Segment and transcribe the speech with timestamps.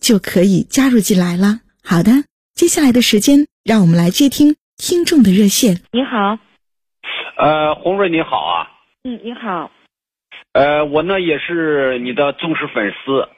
[0.00, 1.60] 就可以加入进来了。
[1.84, 5.80] 好的，接下来的时间，让我们来接听听众的热线。
[5.92, 6.38] 你好，
[7.36, 8.68] 呃，洪瑞你好啊。
[9.04, 9.70] 嗯，你好。
[10.52, 13.28] 呃，我呢也是你的忠实粉丝，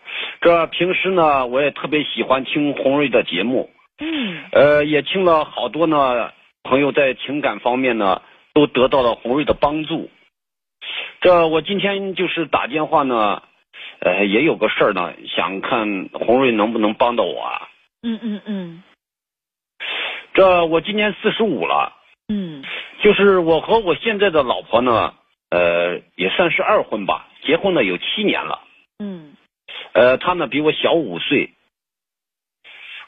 [0.41, 3.70] 这平时呢我也特别喜欢听洪瑞的节目。
[3.98, 4.45] 嗯。
[4.52, 6.30] 呃，也听了好多呢，
[6.62, 8.22] 朋友在情感方面呢
[8.55, 10.11] 都得到了洪瑞的帮助。
[11.20, 13.42] 这我今天就是打电话呢。
[14.00, 17.41] 呃，也有个事儿呢，想看红瑞能不能帮到我。
[17.42, 17.69] 啊。
[18.03, 18.83] 嗯嗯嗯。
[20.33, 21.92] 这我今年四十五了。
[22.28, 22.64] 嗯。
[23.03, 25.14] 就是我和我现在的老婆呢，
[25.51, 28.61] 呃，也算是二婚吧，结婚呢有七年了。
[28.98, 29.34] 嗯。
[29.92, 31.51] 呃，她呢比我小五岁。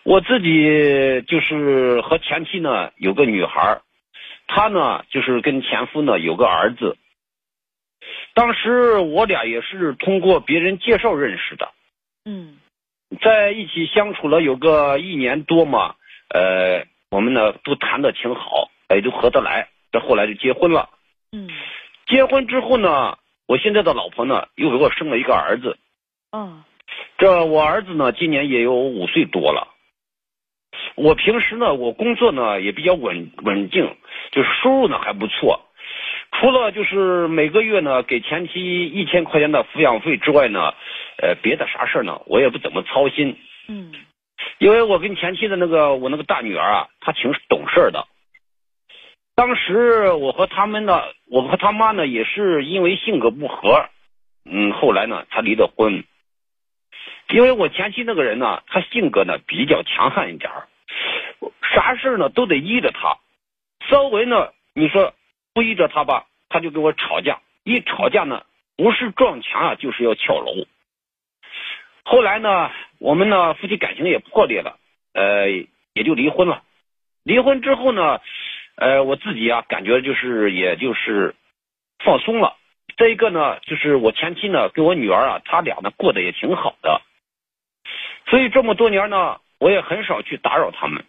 [0.05, 3.81] 我自己就是和前妻呢有个女孩，
[4.49, 6.97] 她呢就是跟前夫呢有个儿子。
[8.35, 11.71] 当时我俩也是通过别人介绍认识的，
[12.25, 12.57] 嗯，
[13.21, 15.97] 在一起相处了有个一年多嘛，
[16.31, 20.89] 呃，我们呢都谈的挺好，也都合得来，这后来就结婚了，
[21.33, 21.51] 嗯，
[22.07, 25.77] 结婚之后呢，我现在的老婆呢又给我生了一个儿子，
[26.31, 26.65] 哦，
[27.19, 29.69] 这我儿子呢今年也有五岁多了，
[30.95, 33.95] 我平时呢我工作呢也比较稳稳定，
[34.31, 35.69] 就是收入呢还不错。
[36.43, 40.75] 除了就是每个月呢给前妻一千块钱的抚养费之外呢，
[41.19, 43.39] 呃，别的啥事呢我也不怎么操心。
[43.69, 43.93] 嗯，
[44.59, 48.09] 因为我跟前妻的那个我那个大女儿啊，她挺懂事的。
[49.37, 53.89] 当时我和他们呢，我和他妈呢也是因为性格不合，
[54.45, 56.03] 嗯，后来呢他离的婚。
[57.33, 60.51] 因为我前妻那个人呢，他性格呢比较强悍一点
[61.73, 63.19] 啥事呢都得依着他，
[63.89, 65.15] 稍微呢你说。
[65.55, 67.41] 不依着他吧，他就跟我吵架。
[67.65, 68.45] 一吵架呢，
[68.77, 70.67] 不是撞墙啊，就是要跳楼。
[72.05, 74.77] 后来呢，我们呢夫妻感情也破裂了，
[75.15, 75.49] 呃，
[75.95, 76.63] 也就离婚了。
[77.23, 78.21] 离婚之后呢，
[78.77, 81.35] 呃，我自己啊感觉就是也就是
[82.05, 82.57] 放松了。
[82.99, 87.01] 再一个呢，就是我前妻呢跟我女儿啊，他俩呢过得也挺好的。
[88.29, 91.05] 所以这么多年呢，我也很少去打扰他们。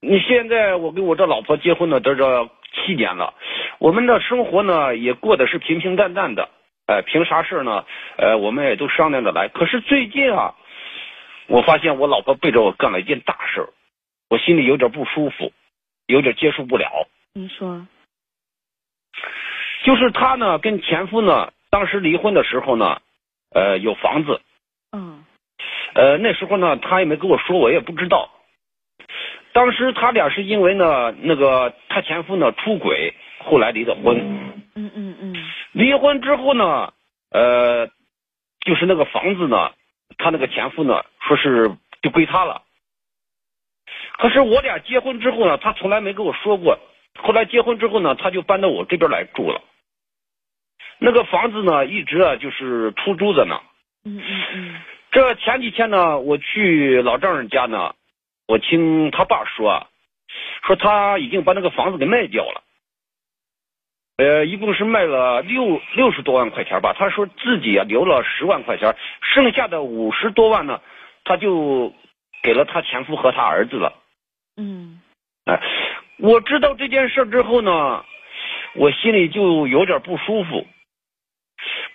[0.00, 2.48] 你现在我跟我这老婆结婚呢，都这。
[2.72, 3.34] 七年了，
[3.80, 6.50] 我们的生活呢也过得是平平淡淡的，
[6.86, 7.86] 呃，凭啥事呢？
[8.18, 9.48] 呃，我们也都商量着来。
[9.48, 10.54] 可是最近啊，
[11.48, 13.66] 我发现我老婆背着我干了一件大事，
[14.28, 15.52] 我心里有点不舒服，
[16.06, 17.08] 有点接受不了。
[17.32, 17.86] 你说，
[19.84, 23.00] 就是她呢跟前夫呢，当时离婚的时候呢，
[23.54, 24.42] 呃，有房子。
[24.92, 25.24] 嗯。
[25.94, 28.28] 呃，那时候呢，她也没跟我说，我也不知道。
[29.52, 33.14] 当时他俩是因为呢，那个他前夫呢出轨，
[33.44, 34.16] 后来离的婚。
[34.74, 35.34] 嗯嗯嗯。
[35.72, 36.92] 离婚之后呢，
[37.30, 37.88] 呃，
[38.60, 39.72] 就是那个房子呢，
[40.18, 41.70] 他那个前夫呢说是
[42.02, 42.62] 就归他了。
[44.18, 46.78] 可是我俩结婚之后呢，他从来没跟我说过。
[47.18, 49.62] 后来结婚之后呢，他就搬到我这边来住了。
[50.98, 53.60] 那个房子呢，一直啊就是出租着呢。
[54.04, 54.80] 嗯嗯嗯。
[55.10, 57.94] 这前几天呢，我去老丈人家呢。
[58.48, 59.86] 我听他爸说，
[60.66, 62.64] 说他已经把那个房子给卖掉了，
[64.20, 66.92] 呃，一共是卖了六六十多万块钱吧。
[66.92, 70.78] 他说自己啊留了十万块钱，剩下的五十多万呢，
[71.24, 71.90] 他就
[72.42, 73.94] 给了他前夫和他儿子了。
[74.58, 75.00] 嗯，
[75.46, 75.58] 哎，
[76.18, 78.04] 我知道这件事之后呢，
[78.74, 80.66] 我心里就有点不舒服，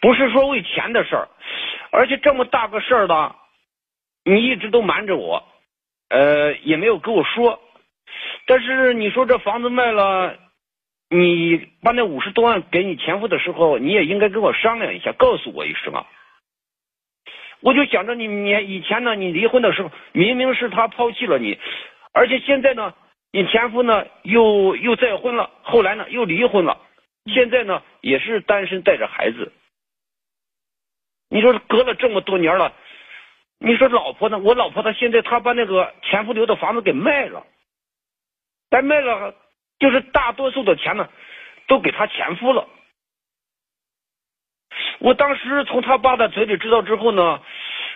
[0.02, 1.30] 不是说为钱的事儿，
[1.92, 3.36] 而且这么大个事儿呢，
[4.24, 5.44] 你一直都瞒着我。
[6.10, 7.60] 呃，也没有跟我说，
[8.48, 10.36] 但是你说这房子卖了，
[11.10, 16.06] 你把那五十多万给你前夫的时候，你也应该跟我商量一下，告诉我一声啊。
[17.62, 21.58] 我就想着你你以前呢，你离婚的时候明明是他抛弃了你，
[22.14, 22.94] 而且现在呢，
[23.32, 26.80] 你前夫呢又又再婚了，后来呢又离婚了，
[27.34, 29.52] 现在呢也是单身带着孩子。
[31.30, 32.74] 你说隔了这么多年了，
[33.60, 34.38] 你说老婆呢？
[34.38, 37.46] 我老婆她现在她把那个前夫留的房子给卖了，
[38.70, 39.34] 但卖了
[39.80, 41.10] 就是大多数的钱呢
[41.68, 42.68] 都给他前夫了。
[45.00, 47.42] 我当时从他爸的嘴里知道之后呢，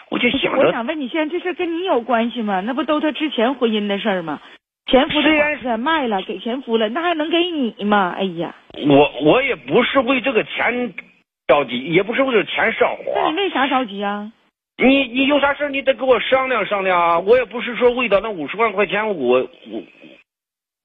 [0.09, 2.61] 我就想着，我想问你，现在这事跟你有关系吗？
[2.61, 4.41] 那不都他之前婚姻的事儿吗？
[4.85, 8.15] 前夫的虽然房子卖了，给前夫了，那还能给你吗？
[8.17, 8.55] 哎呀，
[8.87, 10.93] 我我也不是为这个钱
[11.47, 13.37] 着急，也不是为了钱上火那你。
[13.37, 14.31] 为啥着急啊？
[14.77, 17.19] 你你有啥事你得跟我商量商量啊！
[17.19, 19.39] 我也不是说为了那五十万块钱，我
[19.69, 19.83] 我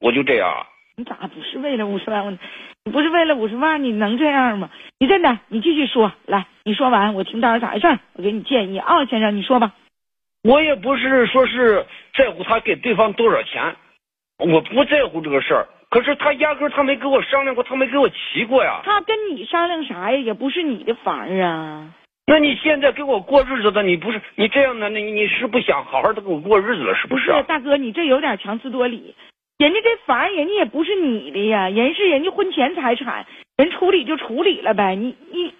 [0.00, 0.66] 我就这样。
[0.94, 2.38] 啊你咋不是为了五十万？
[2.84, 4.70] 你不是为了五十万，你能这样吗？
[5.00, 9.72] 你真的，你继续说，来，你说完，我听到底咋回事，我给你建议啊，先生，你说吧。
[10.44, 11.84] 我也不是说是
[12.16, 13.74] 在乎他给对方多少钱，
[14.38, 15.66] 我不在乎这个事儿。
[15.90, 18.82] 可是他压根儿他没跟我商量过，他没跟我提过呀。
[18.84, 20.18] 他跟你商量啥呀？
[20.18, 21.90] 也不是你的房儿啊。
[22.26, 27.42] 那你现在跟我过日子的，你不是你这样的，那你你是不想好好的跟我过日子了，是不是啊？
[27.42, 29.14] 大哥，你这有点强词夺理。
[29.56, 33.24] 人家这房人家也不是你的呀，人是人家婚前财产，
[33.56, 34.96] 人处理就处理了呗。
[34.96, 35.54] 你你，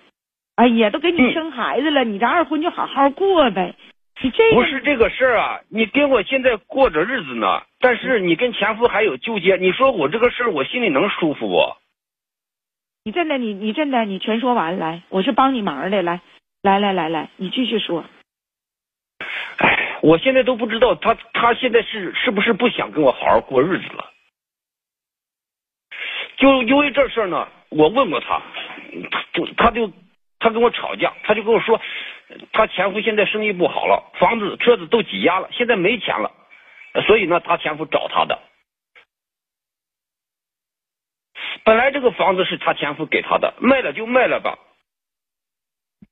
[0.57, 3.75] 哎呀，都给你嗯生孩子了，你这二婚就好好过呗。
[4.21, 11.77] 你这个不是这个事儿啊，你跟我现在过着日子呢，但是你跟前夫还有纠结，你说我这个事儿我心里能舒服不？
[13.05, 16.21] 你真的，你你真的，你全说完来，我是帮你忙的，来
[16.63, 18.05] 来来来来，你继续说。
[20.05, 24.13] 我现在都不知道他他现在是是不是不想跟我好好过日子了。
[26.37, 28.43] 就因为这事儿呢，我问过他，
[29.11, 29.91] 他就他就
[30.39, 31.81] 他跟我吵架，他就跟我说，
[32.53, 36.31] 他前夫现在生意不好了，房子车子都挤压了，现在没钱了，
[37.07, 38.39] 所以呢，他前夫找他的。
[41.65, 44.59] 本来这个房子是他前夫给他的，卖了就卖了吧。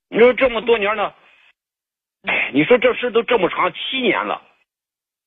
[0.09, 1.13] 你说这么多年呢，
[2.23, 4.41] 哎，你说这事都这么长，七年了，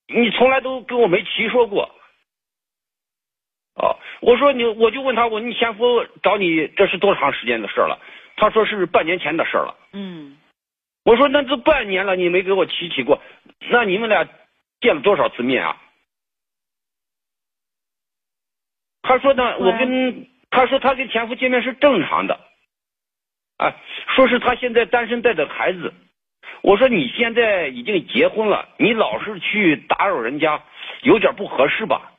[0.08, 1.94] 你从来都跟我没提说过。
[3.74, 8.00] 哦，我说你，我就问他，我你前夫找你这是多长时间的事了？
[8.36, 9.76] 他说是半年前的事了。
[9.92, 10.38] 嗯，
[11.04, 13.20] 我说那都半年了，你没给我提起过，
[13.70, 14.26] 那你们俩
[14.80, 15.76] 见了多少次面啊？
[19.02, 22.40] 他说呢，我跟他说他跟前夫见面是正常的，
[23.58, 23.76] 啊，
[24.16, 25.92] 说是他现在单身带着孩子。
[26.62, 30.62] 我说你现在已经结婚了，你老是去打扰人家，
[31.02, 32.12] 有点不合适吧？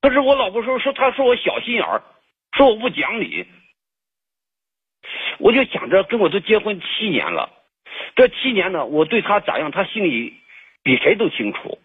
[0.00, 2.02] 可是我老婆说说，她说我小心眼儿，
[2.52, 3.46] 说我不讲理。
[5.38, 7.50] 我就想着跟我都结婚七年了，
[8.14, 10.40] 这七年呢，我对他咋样，他心里
[10.82, 11.78] 比谁都清楚。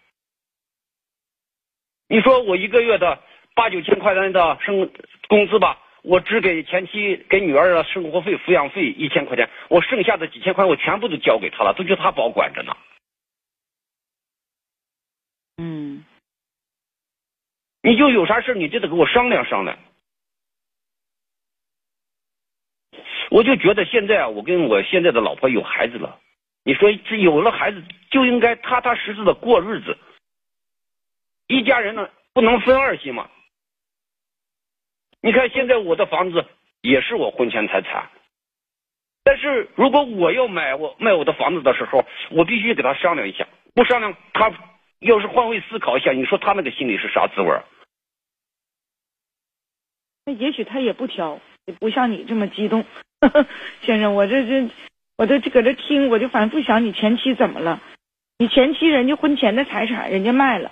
[2.08, 3.20] 你说我一个月的
[3.54, 4.90] 八九千块钱的生
[5.28, 12.74] 工资吧，我只给前妻给女儿的生活费、抚养费一千块钱，我剩下的几千块我全部都交给他了，都叫他保管着呢。
[15.58, 16.02] 嗯，
[17.82, 19.78] 你就有啥事你就得跟我商量商量。
[23.30, 26.18] 我就觉得现在啊，我跟我现在的老婆有孩子了，
[26.64, 29.98] 你说这有了孩子就应该踏踏实实的过日子，
[31.48, 33.28] 一家人呢不能分二心嘛。
[35.20, 36.44] 你看现在我的房子
[36.80, 38.08] 也是我婚前财产，
[39.24, 44.52] 但是如果我要买我卖我的房子的时候，我必须给他商量一下，不商量他
[45.00, 47.64] 要是换位思考一下，你说他那个心里是啥滋味儿？
[50.24, 52.84] 那也许他也不挑，也不像你这么激动。
[53.82, 54.70] 先生，我这这，
[55.16, 57.82] 我这搁这听，我就反复想，你前妻怎么了？
[58.38, 60.70] 你前妻人家婚前的财产人家卖了，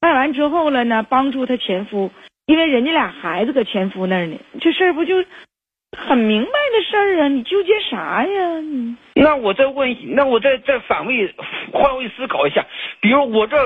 [0.00, 2.10] 卖完之后了呢，帮助他前夫，
[2.46, 5.24] 因为人家俩孩子搁前夫那儿呢，这事儿不就
[5.96, 7.28] 很明白的事儿啊？
[7.28, 8.62] 你纠结啥呀？
[9.14, 11.34] 那我再问，那我再再反位
[11.72, 12.64] 换位思考一下，
[13.00, 13.56] 比如我这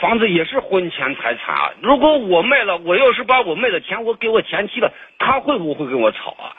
[0.00, 6.54] 房子也是婚前财产啊，如果我卖了，我要是把我卖的钱我给我前妻了，他会不会跟我吵啊？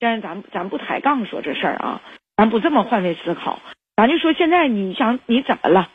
[0.00, 2.02] 但是，咱咱不抬杠说这事儿啊，
[2.36, 3.60] 咱不这么换位思考，
[3.94, 5.90] 咱就说现在你想你怎么了？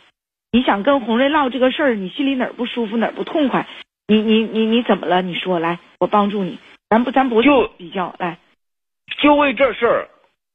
[0.52, 3.68] 你想跟红瑞唠这个事儿，你心里哪儿不舒服哪儿不痛快？
[4.08, 5.22] 你你你你怎么了？
[5.22, 6.60] 你说来，我帮助你。
[6.90, 8.38] 咱不咱不就比较来，
[9.18, 10.10] 就为这事儿，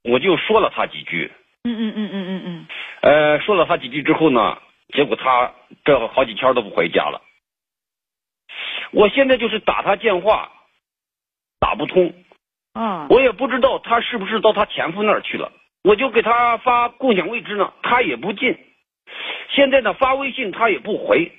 [0.05, 1.33] 我就说了他几句，
[1.65, 2.67] 嗯嗯嗯嗯嗯嗯，
[3.03, 4.59] 呃，说了他几句之后呢，
[4.95, 5.53] 结果他
[5.85, 7.21] 这好几天都不回家了。
[8.93, 10.53] 我现在就是打他电话，
[11.59, 12.15] 打不通，
[12.73, 15.51] 啊，我也不知道他是不是到他前夫那儿去了，
[15.83, 18.57] 我就给他发共享位置呢，他也不进。
[19.51, 21.33] 现在呢，发微信他也不回。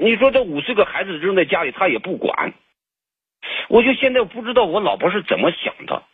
[0.00, 2.54] 你说这五岁个孩子扔在家里，他也不管。
[3.68, 6.04] 我就现在不知道我老婆是怎么想的，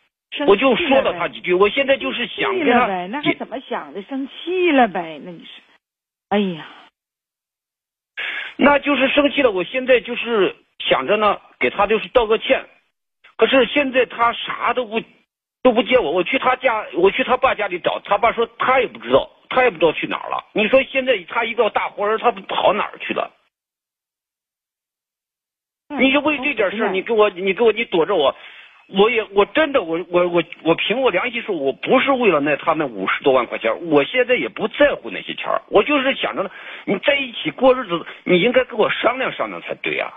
[0.47, 1.53] 我就说了他几句。
[1.53, 4.01] 我现在就是想气跟他那还怎么想的？
[4.01, 5.21] 生气了呗？
[5.23, 5.61] 那你是，
[6.29, 6.67] 哎呀，
[8.55, 9.51] 那就是生气了。
[9.51, 12.65] 我现在就是想着呢，给他就是道个歉。
[13.37, 14.99] 可是现在他啥都不
[15.61, 20.43] 都不接我，我去他家，我去他爸家里找，他爸说他也不知道，他也不知道去哪儿了。
[20.53, 23.31] 你说现在他一个大活人，他跑哪儿去了？
[25.89, 28.35] 你就为这点事儿，你给我，你给我，你躲着我，
[28.87, 36.49] 我也，我真的，我我我我凭我良心说，我不是为了那他那五十多万块钱，我现在也不在乎那些钱儿，我就是想着呢，
[36.85, 40.11] 你在一起过日子，你应该跟我商量商量才对啊。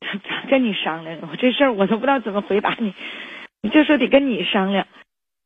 [0.00, 1.18] 咋 跟你商量？
[1.30, 2.94] 我这事儿我都不知道怎么回答你，
[3.62, 4.86] 你就说得跟你商量。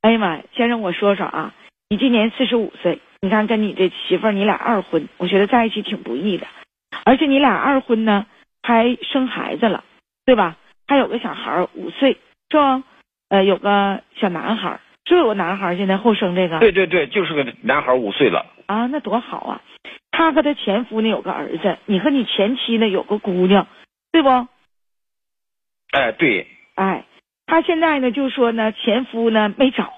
[0.03, 1.55] 哎呀妈呀，先生我说说啊，
[1.88, 6.47] 你今年四十五岁，你看跟你这媳妇儿你俩二婚，我觉得在一起挺不易的，
[7.07, 8.26] 而且你俩二婚呢
[8.62, 9.83] 还生孩子了，
[10.26, 10.59] 对吧？
[10.87, 12.19] 还有个小孩儿五岁，
[12.50, 12.83] 是吧？
[13.31, 16.59] 呃，有个小男孩儿，是有个男孩儿现在后生这个？
[16.61, 18.45] 对对对，就是个男孩，五岁了。
[18.66, 19.62] 啊，那多好啊！
[20.11, 23.66] 他和他前夫呢有个儿子，你和你前妻呢有个姑娘，
[24.12, 24.28] 对不？
[25.93, 27.07] 哎，对，哎，
[27.47, 29.95] 他现在呢就说呢，前夫呢没找，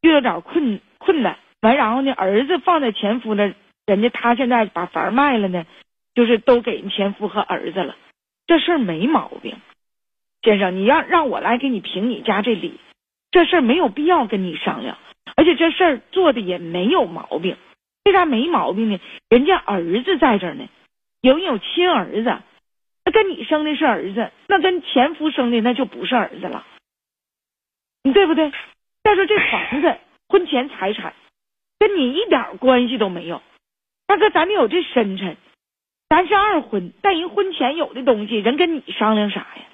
[0.00, 3.54] 遇到点困困难，完然后呢儿子放在前夫那，
[3.86, 5.64] 人家他现在把房卖了呢，
[6.14, 7.96] 就是都给人前夫和儿子了，
[8.46, 9.56] 这事儿没毛病。
[10.42, 12.80] 先生，你要让我来给你评你家这理，
[13.30, 14.98] 这事儿没有必要跟你商量，
[15.36, 17.56] 而且这事儿做的也没有毛病。
[18.04, 18.98] 为啥没毛病呢？
[19.28, 20.68] 人家儿子在这儿呢，
[21.20, 22.38] 有有亲儿子，
[23.04, 26.66] 那跟你生的是儿子，那跟前夫生的那就不是儿子了，
[28.02, 28.50] 你对不对？
[29.04, 29.96] 再说这房子、
[30.28, 31.14] 婚前财产，
[31.82, 33.42] 跟你一点关系都没有。
[34.06, 35.36] 大哥，咱得有这深沉，
[36.08, 39.64] 咱是二婚，但人婚前有的东西，人跟你商量啥呀？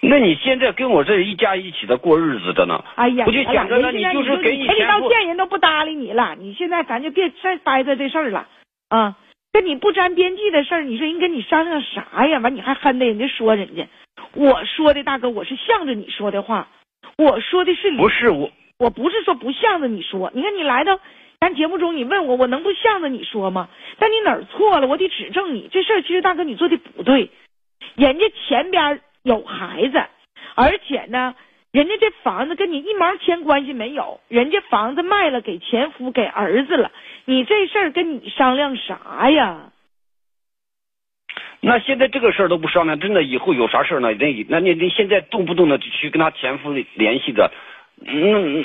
[0.00, 2.82] 那你现在跟我这一家一起的过日子的呢？
[2.94, 4.66] 哎呀，我就想着呢，人家就是给你。
[4.66, 6.34] 道歉，人都不搭理你了。
[6.38, 8.48] 你现在咱就别再掰扯这事儿了
[8.88, 9.18] 啊！
[9.52, 12.38] 跟你不沾边际的事儿，你说人跟你商量啥呀？
[12.38, 13.86] 完你还哼的人家说人家，
[14.32, 16.68] 我说的大哥，我是向着你说的话，
[17.18, 18.50] 我说的是理，不是我，
[18.80, 20.32] 我不是说不向着你说。
[20.34, 20.98] 你看你来到
[21.38, 23.68] 咱节目中，你问我，我能不向着你说吗？
[23.98, 25.68] 但你哪儿错了，我得指正你。
[25.70, 27.30] 这事儿其实大哥你做的不对，
[27.94, 30.02] 人家前边有孩子，
[30.54, 31.34] 而且呢，
[31.72, 36.90] 人家这房子跟你一毛钱关系没有，人家房子卖了给前夫给儿子了，
[37.26, 39.72] 你这事儿跟你商量啥呀？
[41.60, 44.10] 那现在这个事儿都不商量，真的以后有啥事儿呢？
[44.14, 47.52] 那那你你现在动不动的去跟他前夫联系着，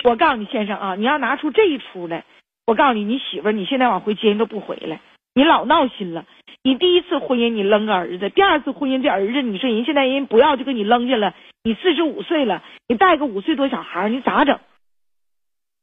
[0.04, 2.24] 我告诉你先生啊，你要拿出这一出来，
[2.66, 5.02] 我告诉你，你媳妇儿你现在往回接人都不回来，
[5.34, 6.26] 你老闹心了。
[6.64, 14.60] 你第一次婚姻你扔个儿子，第二次婚姻这儿子你说人现在人不要就给你扔下了，你四十五岁了，你带个五岁多小孩，你咋整？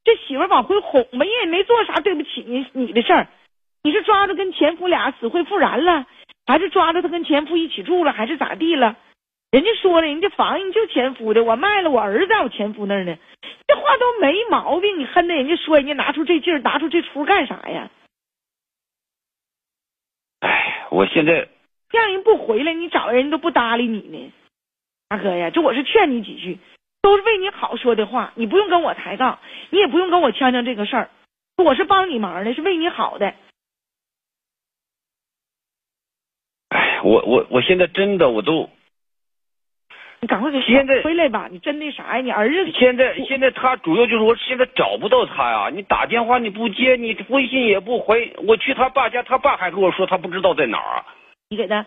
[0.05, 3.29] 这媳妇儿往回哄吧，人也没做啥对不起你你的事儿，
[3.85, 6.07] 你是抓着跟前夫俩死灰复燃了，
[6.47, 8.97] 还是抓着他跟前夫一起住了，还是咋地了？
[9.53, 13.15] 人家说了，人家房人就前夫的，我卖了，我儿子在我前夫那儿呢，
[13.69, 14.99] 这话都没毛病。
[14.99, 17.91] 你恨的人家说人家拿出这劲儿，拿出这出干啥呀？
[20.41, 21.51] 哎，我现在
[21.91, 24.33] 让人不回来，你找人都不搭理你呢，
[25.09, 26.59] 大哥呀，这我是劝你几句，
[27.03, 31.11] 都是为你好说的话，你不用跟我抬杠，你也不用跟我呛呛这个事儿，
[31.63, 33.35] 我是帮你忙的，是为你好的。
[36.71, 38.71] 哎，我我我现在真的我都
[40.23, 42.23] 你赶快给现在回来吧，你真那啥呀？
[42.23, 51.05] 你儿子现在现在他主要就是我现在找不到他呀，你打电话你不接，你微信也不回，我去他爸家，他爸还跟我说他不知道在哪儿啊。
[51.51, 51.85] 你给他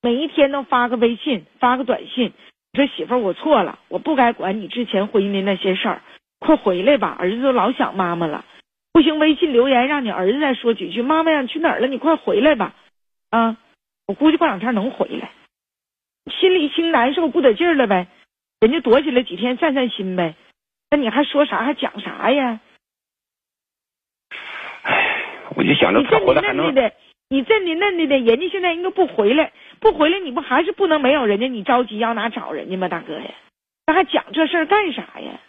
[0.00, 2.32] 每一天都发个微信，发个短信，
[2.72, 6.00] 你说媳妇儿我错了，我不该管你之前婚姻的那些事儿，
[6.40, 8.46] 快回来吧，儿子都老想妈妈了。
[8.94, 11.86] 不行，微信留言让你儿子再说几句，妈妈呀，你去哪儿了？
[11.86, 12.72] 你快回来吧。
[13.28, 13.58] 啊，
[14.06, 15.28] 我估计过两天能回来。
[16.30, 18.06] 心里心难受不得劲儿了呗，
[18.60, 20.34] 人家躲起来几天散散心呗。
[20.90, 21.62] 那你还说啥？
[21.62, 22.60] 还讲啥呀？
[24.82, 25.24] 哎，
[25.56, 26.94] 我就想着你这他回来还能里嫩的的，
[27.28, 31.48] 你这里嫩的的，人家现在人都不回来，不回来，你不还是不能没有人家？
[31.48, 33.34] 你着急要哪找人家吗，大哥呀？
[33.86, 35.40] 那还讲这事儿干啥呀？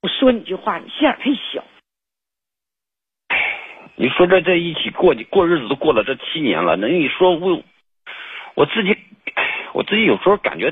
[0.00, 1.64] 我说你句话，你心眼太小。
[3.94, 7.62] 你说这这一起过过日子都过了这七年了，那你说我
[8.54, 8.96] 我自己，
[9.72, 10.70] 我自己有时候感觉，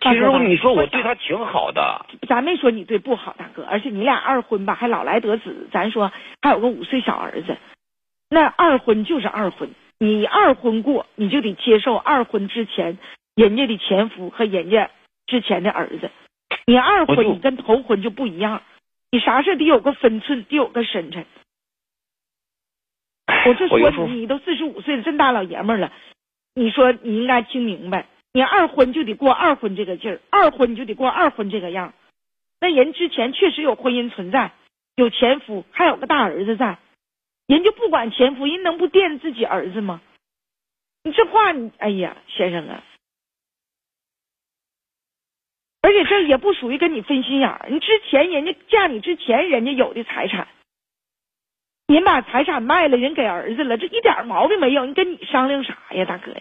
[0.00, 7.56] 其实你说我对他挺好的，咱没说你对不好，大哥，而且你俩二婚吧，还老来得子，咱说还有个五岁小儿子，
[8.28, 12.98] 那二婚就是二婚，你二婚过，你就得接受二婚之前
[13.36, 14.90] 人家的前夫和人家
[15.26, 16.10] 之前的儿子，
[16.66, 18.62] 你二婚你跟头婚就不一样，
[19.10, 21.24] 你啥事得有个分寸，得有个深沉。
[23.44, 25.92] 我就说你，你都四十五岁了，这么大老爷们了，
[26.54, 31.94] 你说你应该听明白，你二婚就得过二婚这个劲儿，二婚你就得过二婚这个样。
[32.60, 34.52] 那人之前确实有婚姻存在，
[34.94, 36.78] 有前夫，还有个大儿子在，
[37.46, 40.00] 人就不管前夫，人能不惦自己儿子吗？
[41.04, 42.84] 你这话，你哎呀，先生啊，
[45.80, 50.46] 而且这也不属于跟你分心眼儿，你之前人家嫁你之前，人家有的财产。
[51.86, 54.86] 您把财产卖了，人给儿子了，这一点毛病没有。
[54.86, 56.40] 你跟你商量啥呀，大哥呀？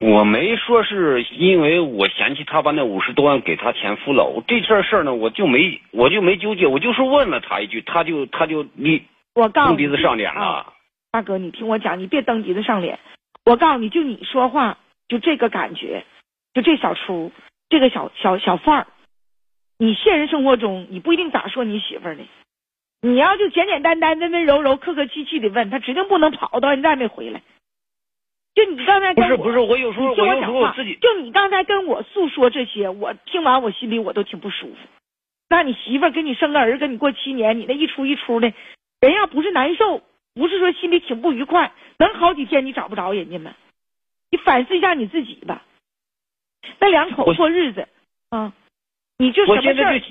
[0.00, 4.24] 我没说是因为我嫌弃他把那五十多万给他前夫了。
[4.24, 9.02] 我这事儿呢，我就没我就没纠结，我就是问了他一句，他就他就你
[9.34, 10.72] 我告蹬鼻子上脸了。
[11.10, 12.98] 大哥，你听我讲，你别蹬鼻子上脸。
[13.44, 14.78] 我告诉你就你说话
[15.08, 16.04] 就这个感觉，
[16.54, 17.32] 就这小出，
[17.68, 18.86] 这个小小小范儿，
[19.78, 22.22] 你现实生活中你不一定咋说你媳妇儿呢。
[23.00, 27.42] 你要就简简单单、温温柔柔、客客气气的问他，指定不能跑，到现在没回来。
[28.54, 34.76] 就你刚才不是不是，我有时候我有时候我自己就你刚才跟我诉说这些，我听完我心里我都挺不舒服。
[35.48, 38.52] 那你媳妇儿给你生个儿，跟你过七年，你那一出一出的，
[39.00, 40.02] 人要不是难受，
[40.34, 43.54] 不是说心里挺不愉快，能好几天你找不着人家吗？
[44.30, 45.62] 你反思一下你自己吧。
[46.80, 47.86] 那两口过日子
[48.30, 48.52] 啊，
[49.18, 50.02] 你就什么事儿？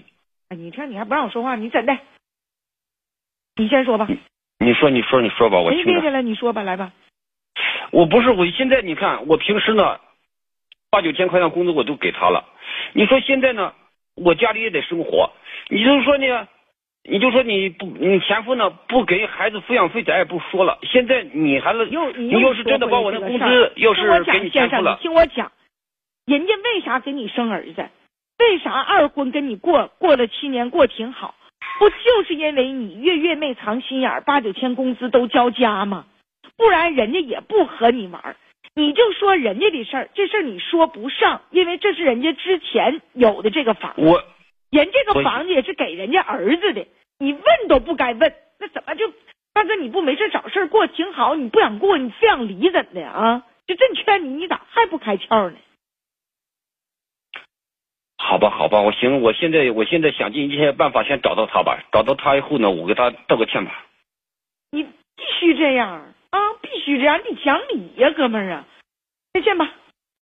[0.49, 1.97] 哎，你看你还不让我说话，你怎的？
[3.57, 4.07] 你先说吧。
[4.59, 6.11] 你说，你说，你说吧，我听着。
[6.11, 6.91] 了，你说吧，来吧。
[7.91, 9.99] 我不是，我现在你看，我平时呢，
[10.91, 12.45] 八九千块钱工资我都给他了。
[12.93, 13.73] 你说现在呢，
[14.15, 15.31] 我家里也得生活。
[15.69, 16.47] 你就说呢，
[17.03, 20.77] 你就说你不，你前夫呢不给孩子抚养费，咱也不说了。
[20.83, 25.51] 现在你孩子，你要是真的把我那工资要是给你前夫了，听我讲，
[26.25, 27.89] 人家为啥给你生儿子？
[28.39, 31.33] 为啥二婚跟你过过了七年过挺好？
[31.79, 36.05] 不就是因为你月月没藏心眼儿，八九千工资都交家吗？
[36.55, 38.35] 不然人家也不和你玩儿。
[38.73, 44.01] 你就说人家的事儿，这事儿你说不上，因为这是人家之前有的这个房子，
[44.71, 46.87] 人这个房子也是给人家儿子的，
[47.19, 49.11] 你问都不该问，那怎么就
[49.53, 53.43] 大哥你不没事找事儿过挺好，你不想过，你非想离怎的啊？
[53.67, 55.57] 就这劝你，你咋还不开窍呢？
[58.27, 63.85] 好吧，好吧，我行，我现在我现在想尽一切办法先找到他吧，找到他以后呢，我给他道个歉吧。
[64.69, 68.65] 你必须这样啊，必须这样，你讲理呀，哥们儿啊，
[69.31, 69.71] 再见吧。